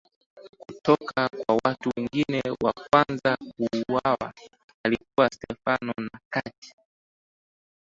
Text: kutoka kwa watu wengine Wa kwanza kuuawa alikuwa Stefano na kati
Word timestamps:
kutoka 0.59 1.29
kwa 1.29 1.59
watu 1.65 1.91
wengine 1.97 2.41
Wa 2.63 2.73
kwanza 2.73 3.37
kuuawa 3.37 4.33
alikuwa 4.83 5.29
Stefano 5.29 5.93
na 6.13 6.19
kati 6.29 6.73